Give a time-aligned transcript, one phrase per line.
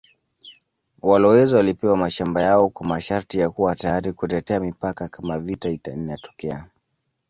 [1.01, 6.65] Walowezi walipewa mashamba yao kwa masharti ya kuwa tayari kutetea mipaka kama vita inatokea.